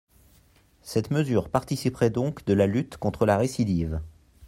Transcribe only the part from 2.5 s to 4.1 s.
la lutte contre la récidive.